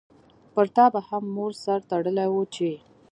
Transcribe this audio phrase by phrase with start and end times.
[0.53, 2.71] پرتا به هم مور سر تړلی وو چی